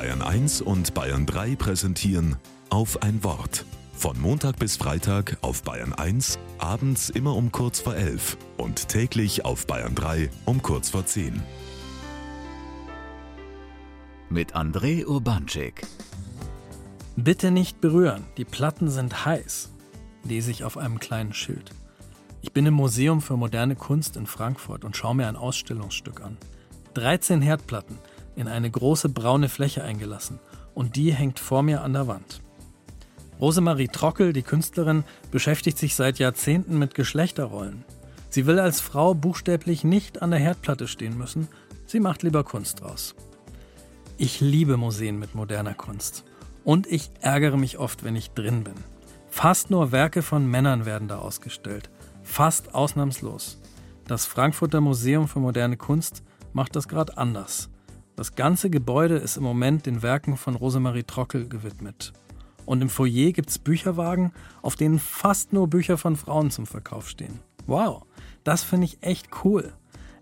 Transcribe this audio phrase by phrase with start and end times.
[0.00, 2.36] Bayern 1 und Bayern 3 präsentieren
[2.70, 3.66] auf ein Wort.
[3.92, 9.44] Von Montag bis Freitag auf Bayern 1, abends immer um kurz vor 11 und täglich
[9.44, 11.42] auf Bayern 3 um kurz vor 10.
[14.30, 15.86] Mit André Urbanczyk.
[17.16, 19.70] Bitte nicht berühren, die Platten sind heiß,
[20.24, 21.72] lese ich auf einem kleinen Schild.
[22.40, 26.38] Ich bin im Museum für moderne Kunst in Frankfurt und schaue mir ein Ausstellungsstück an.
[26.94, 27.98] 13 Herdplatten
[28.40, 30.40] in eine große braune Fläche eingelassen
[30.74, 32.42] und die hängt vor mir an der Wand.
[33.40, 37.84] Rosemarie Trockel, die Künstlerin, beschäftigt sich seit Jahrzehnten mit Geschlechterrollen.
[38.28, 41.48] Sie will als Frau buchstäblich nicht an der Herdplatte stehen müssen,
[41.86, 43.14] sie macht lieber Kunst draus.
[44.18, 46.24] Ich liebe Museen mit moderner Kunst.
[46.62, 48.74] Und ich ärgere mich oft, wenn ich drin bin.
[49.30, 51.88] Fast nur Werke von Männern werden da ausgestellt.
[52.22, 53.58] Fast ausnahmslos.
[54.06, 56.22] Das Frankfurter Museum für moderne Kunst
[56.52, 57.70] macht das gerade anders.
[58.20, 62.12] Das ganze Gebäude ist im Moment den Werken von Rosemarie Trockel gewidmet.
[62.66, 67.08] Und im Foyer gibt es Bücherwagen, auf denen fast nur Bücher von Frauen zum Verkauf
[67.08, 67.40] stehen.
[67.66, 68.02] Wow,
[68.44, 69.72] das finde ich echt cool.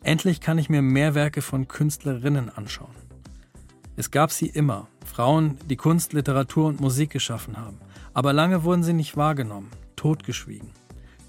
[0.05, 2.95] Endlich kann ich mir mehr Werke von Künstlerinnen anschauen.
[3.97, 7.81] Es gab sie immer, Frauen, die Kunst, Literatur und Musik geschaffen haben.
[8.15, 10.71] Aber lange wurden sie nicht wahrgenommen, totgeschwiegen.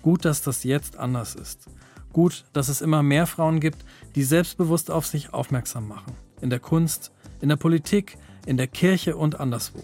[0.04, 1.66] Gut, dass das jetzt anders ist.
[2.14, 3.84] Gut, dass es immer mehr Frauen gibt,
[4.14, 9.16] die selbstbewusst auf sich aufmerksam machen in der Kunst, in der Politik, in der Kirche
[9.16, 9.82] und anderswo.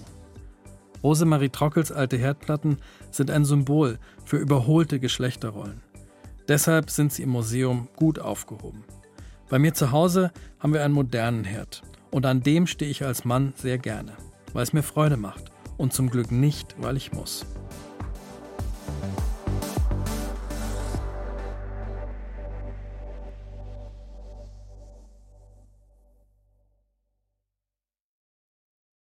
[1.03, 2.77] Rosemarie Trockels alte Herdplatten
[3.11, 5.81] sind ein Symbol für überholte Geschlechterrollen.
[6.47, 8.83] Deshalb sind sie im Museum gut aufgehoben.
[9.49, 13.25] Bei mir zu Hause haben wir einen modernen Herd und an dem stehe ich als
[13.25, 14.13] Mann sehr gerne,
[14.53, 17.45] weil es mir Freude macht und zum Glück nicht, weil ich muss.